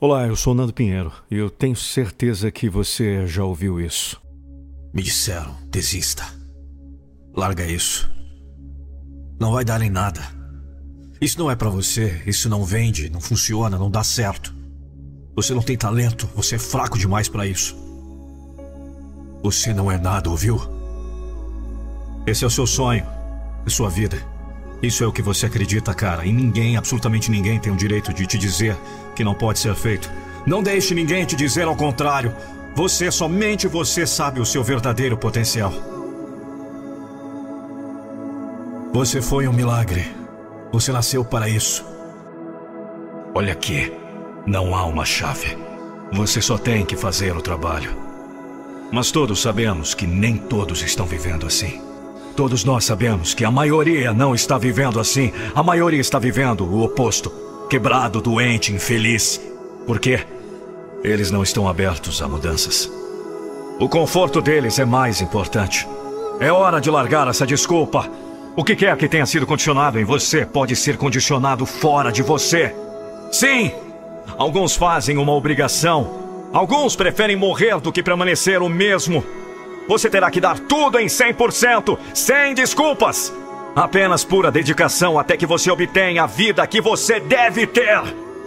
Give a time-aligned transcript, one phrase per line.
[0.00, 4.22] Olá, eu sou Nando Pinheiro e eu tenho certeza que você já ouviu isso.
[4.94, 6.24] Me disseram, desista.
[7.34, 8.08] Larga isso.
[9.40, 10.20] Não vai dar em nada.
[11.20, 14.54] Isso não é para você, isso não vende, não funciona, não dá certo.
[15.34, 17.76] Você não tem talento, você é fraco demais para isso.
[19.42, 20.60] Você não é nada, ouviu?
[22.24, 23.04] Esse é o seu sonho,
[23.66, 24.24] é sua vida.
[24.82, 26.24] Isso é o que você acredita, cara.
[26.24, 28.76] E ninguém, absolutamente ninguém, tem o direito de te dizer
[29.14, 30.10] que não pode ser feito.
[30.46, 32.34] Não deixe ninguém te dizer ao contrário.
[32.74, 35.72] Você, somente você, sabe o seu verdadeiro potencial.
[38.92, 40.06] Você foi um milagre.
[40.72, 41.84] Você nasceu para isso.
[43.34, 43.92] Olha aqui.
[44.46, 45.58] Não há uma chave.
[46.12, 47.94] Você só tem que fazer o trabalho.
[48.90, 51.87] Mas todos sabemos que nem todos estão vivendo assim.
[52.38, 55.32] Todos nós sabemos que a maioria não está vivendo assim.
[55.56, 57.32] A maioria está vivendo o oposto.
[57.68, 59.40] Quebrado, doente, infeliz.
[59.84, 60.20] Por quê?
[61.02, 62.88] Eles não estão abertos a mudanças.
[63.80, 65.84] O conforto deles é mais importante.
[66.38, 68.08] É hora de largar essa desculpa.
[68.54, 72.72] O que quer que tenha sido condicionado em você pode ser condicionado fora de você.
[73.32, 73.72] Sim!
[74.38, 76.48] Alguns fazem uma obrigação.
[76.52, 79.24] Alguns preferem morrer do que permanecer o mesmo.
[79.88, 83.32] Você terá que dar tudo em 100%, sem desculpas.
[83.74, 88.02] Apenas pura dedicação até que você obtenha a vida que você deve ter.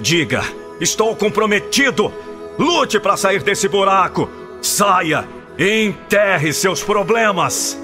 [0.00, 0.42] Diga:
[0.80, 2.12] Estou comprometido.
[2.58, 4.28] Lute para sair desse buraco.
[4.60, 5.26] Saia
[5.58, 7.78] e enterre seus problemas.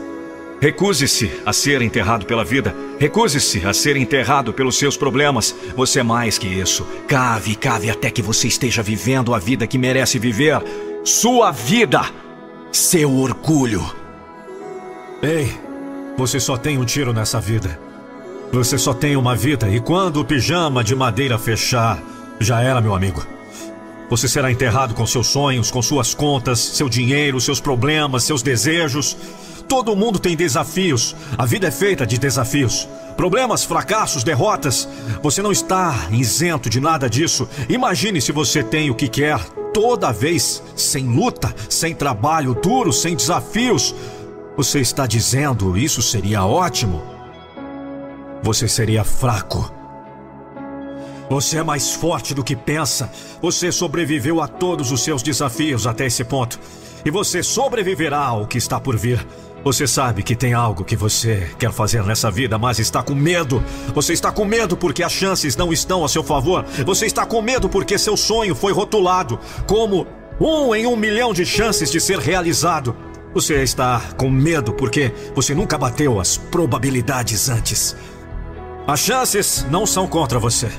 [0.61, 2.75] Recuse-se a ser enterrado pela vida.
[2.99, 5.55] Recuse-se a ser enterrado pelos seus problemas.
[5.77, 6.85] Você é mais que isso.
[7.07, 10.61] Cave, cave até que você esteja vivendo a vida que merece viver.
[11.05, 12.03] Sua vida
[12.72, 13.84] seu orgulho.
[15.22, 15.52] Ei,
[16.16, 17.78] você só tem um tiro nessa vida.
[18.52, 21.98] Você só tem uma vida e quando o pijama de madeira fechar,
[22.41, 23.24] já era, meu amigo.
[24.08, 29.16] Você será enterrado com seus sonhos, com suas contas, seu dinheiro, seus problemas, seus desejos.
[29.69, 31.14] Todo mundo tem desafios.
[31.36, 32.89] A vida é feita de desafios.
[33.18, 34.89] Problemas, fracassos, derrotas.
[35.23, 37.46] Você não está isento de nada disso.
[37.68, 39.39] Imagine se você tem o que quer,
[39.80, 43.94] toda vez sem luta, sem trabalho duro, sem desafios.
[44.56, 47.00] Você está dizendo isso seria ótimo?
[48.42, 49.72] Você seria fraco.
[51.30, 53.08] Você é mais forte do que pensa.
[53.40, 56.58] Você sobreviveu a todos os seus desafios até esse ponto.
[57.05, 59.25] E você sobreviverá ao que está por vir.
[59.64, 63.63] Você sabe que tem algo que você quer fazer nessa vida, mas está com medo.
[63.95, 66.64] Você está com medo porque as chances não estão a seu favor.
[66.87, 70.07] Você está com medo porque seu sonho foi rotulado como
[70.41, 72.95] um em um milhão de chances de ser realizado.
[73.35, 77.97] Você está com medo porque você nunca bateu as probabilidades antes.
[78.87, 80.70] As chances não são contra você.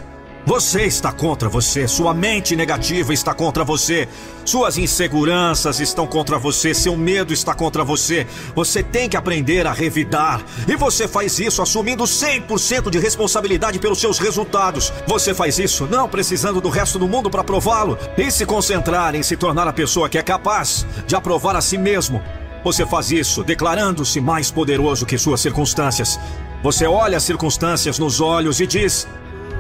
[0.46, 4.08] Você está contra você, sua mente negativa está contra você,
[4.46, 8.26] suas inseguranças estão contra você, seu medo está contra você.
[8.56, 10.42] Você tem que aprender a revidar.
[10.68, 14.92] E você faz isso assumindo 100% de responsabilidade pelos seus resultados.
[15.06, 19.22] Você faz isso não precisando do resto do mundo para prová-lo e se concentrar em
[19.22, 22.24] se tornar a pessoa que é capaz de aprovar a si mesmo.
[22.64, 26.20] Você faz isso declarando-se mais poderoso que suas circunstâncias.
[26.64, 29.08] Você olha as circunstâncias nos olhos e diz: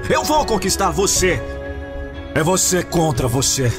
[0.07, 1.41] eu vou conquistar você.
[2.35, 3.71] É você contra você.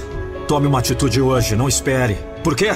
[0.49, 2.19] Tome uma atitude hoje, não espere.
[2.43, 2.73] Por quê?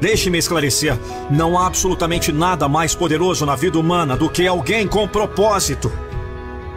[0.00, 0.96] Deixe-me esclarecer.
[1.30, 5.90] Não há absolutamente nada mais poderoso na vida humana do que alguém com propósito.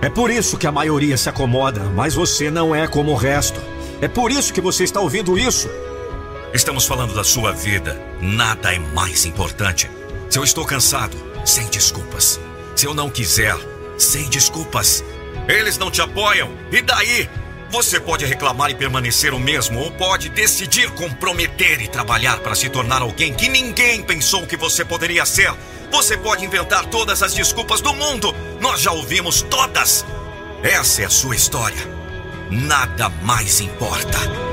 [0.01, 3.59] É por isso que a maioria se acomoda, mas você não é como o resto.
[4.01, 5.69] É por isso que você está ouvindo isso.
[6.53, 8.01] Estamos falando da sua vida.
[8.21, 9.91] Nada é mais importante.
[10.29, 11.15] Se eu estou cansado,
[11.45, 12.39] sem desculpas.
[12.75, 13.55] Se eu não quiser,
[13.97, 15.03] sem desculpas.
[15.49, 16.49] Eles não te apoiam.
[16.71, 17.27] E daí?
[17.71, 22.69] Você pode reclamar e permanecer o mesmo, ou pode decidir comprometer e trabalhar para se
[22.69, 25.51] tornar alguém que ninguém pensou que você poderia ser.
[25.91, 28.33] Você pode inventar todas as desculpas do mundo.
[28.61, 30.05] Nós já ouvimos todas.
[30.63, 31.87] Essa é a sua história.
[32.51, 34.48] Nada mais importa.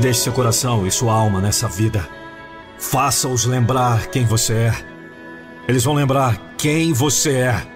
[0.00, 2.08] Deixe seu coração e sua alma nessa vida.
[2.78, 4.84] Faça-os lembrar quem você é.
[5.68, 7.66] Eles vão lembrar quem você é.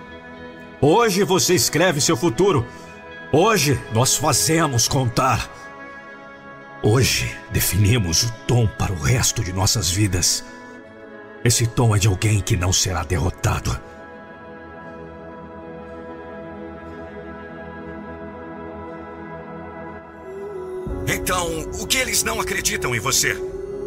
[0.81, 2.67] Hoje você escreve seu futuro.
[3.31, 5.51] Hoje nós fazemos contar.
[6.83, 10.43] Hoje definimos o tom para o resto de nossas vidas.
[11.45, 13.79] Esse tom é de alguém que não será derrotado.
[21.15, 23.35] Então, o que eles não acreditam em você?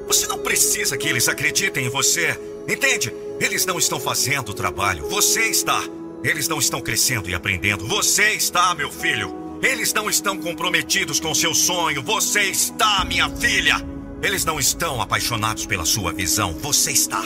[0.07, 2.39] Você não precisa que eles acreditem em você.
[2.69, 3.13] Entende?
[3.37, 5.05] Eles não estão fazendo o trabalho.
[5.09, 5.83] Você está.
[6.23, 7.85] Eles não estão crescendo e aprendendo.
[7.85, 9.59] Você está, meu filho.
[9.61, 12.01] Eles não estão comprometidos com seu sonho.
[12.01, 13.75] Você está, minha filha.
[14.23, 16.53] Eles não estão apaixonados pela sua visão.
[16.53, 17.23] Você está.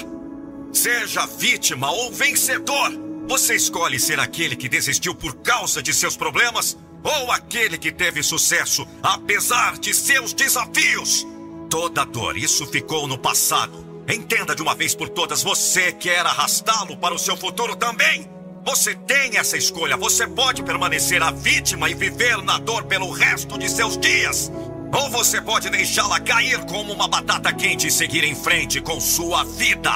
[0.73, 2.91] Seja vítima ou vencedor.
[3.27, 8.21] Você escolhe ser aquele que desistiu por causa de seus problemas ou aquele que teve
[8.23, 11.25] sucesso apesar de seus desafios.
[11.69, 14.03] Toda dor, isso ficou no passado.
[14.07, 18.29] Entenda de uma vez por todas, você quer arrastá-lo para o seu futuro também.
[18.63, 19.97] Você tem essa escolha.
[19.97, 24.51] Você pode permanecer a vítima e viver na dor pelo resto de seus dias.
[24.93, 29.43] Ou você pode deixá-la cair como uma batata quente e seguir em frente com sua
[29.43, 29.91] vida.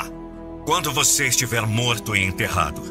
[0.66, 2.82] Quando você estiver morto e enterrado,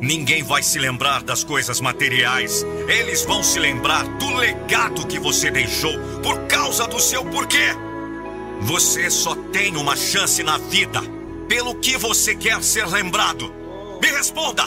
[0.00, 2.64] ninguém vai se lembrar das coisas materiais.
[2.88, 7.74] Eles vão se lembrar do legado que você deixou por causa do seu porquê.
[8.62, 11.00] Você só tem uma chance na vida.
[11.48, 13.52] Pelo que você quer ser lembrado?
[14.00, 14.64] Me responda!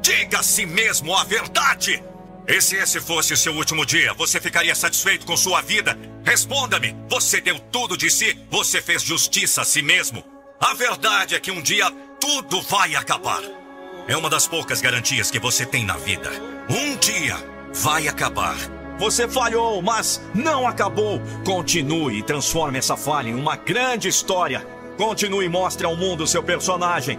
[0.00, 2.02] Diga a si mesmo a verdade!
[2.46, 5.98] E se esse fosse seu último dia, você ficaria satisfeito com sua vida?
[6.24, 6.96] Responda-me!
[7.10, 8.38] Você deu tudo de si?
[8.50, 10.24] Você fez justiça a si mesmo?
[10.58, 13.42] A verdade é que um dia tudo vai acabar.
[14.08, 16.30] É uma das poucas garantias que você tem na vida.
[16.70, 17.36] Um dia
[17.74, 18.56] vai acabar.
[18.98, 21.20] Você falhou, mas não acabou.
[21.44, 24.66] Continue e transforme essa falha em uma grande história.
[24.96, 27.18] Continue e mostre ao mundo seu personagem.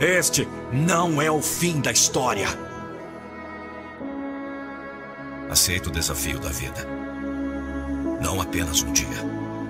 [0.00, 2.48] Este não é o fim da história.
[5.50, 6.86] Aceita o desafio da vida.
[8.22, 9.22] Não apenas um dia,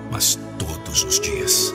[0.09, 1.73] mas todos os dias.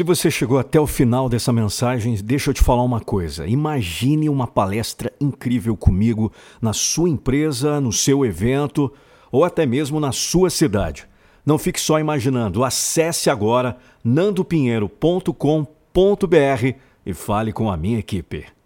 [0.00, 3.46] Se você chegou até o final dessa mensagem, deixa eu te falar uma coisa.
[3.46, 8.90] Imagine uma palestra incrível comigo na sua empresa, no seu evento
[9.30, 11.06] ou até mesmo na sua cidade.
[11.44, 12.64] Não fique só imaginando.
[12.64, 18.46] Acesse agora nandopinheiro.com.br e fale com a minha equipe.